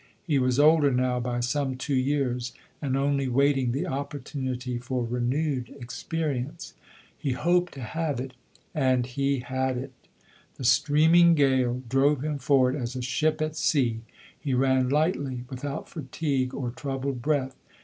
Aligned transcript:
He 0.23 0.39
was 0.39 0.59
older 0.59 0.89
now 0.89 1.19
by 1.19 1.41
some 1.41 1.75
two 1.77 1.93
years, 1.93 2.53
and 2.81 2.97
only 2.97 3.27
waiting 3.27 3.71
the 3.71 3.85
opportunity 3.85 4.79
for 4.79 5.03
renewed 5.05 5.69
experience. 5.79 6.73
He 7.15 7.33
hoped 7.33 7.75
to 7.75 7.81
have 7.83 8.19
it 8.19 8.33
and 8.73 9.05
he 9.05 9.41
had 9.41 9.77
it. 9.77 9.93
The 10.55 10.63
streaming 10.63 11.35
gale 11.35 11.83
drove 11.87 12.23
him 12.23 12.39
forward 12.39 12.75
as 12.75 12.95
a 12.95 13.03
ship 13.03 13.43
at 13.43 13.55
sea. 13.55 14.01
He 14.39 14.55
ran 14.55 14.89
lightly, 14.89 15.45
without 15.51 15.87
fatigue 15.87 16.55
or 16.55 16.71
troubled 16.71 17.21
breath. 17.21 17.55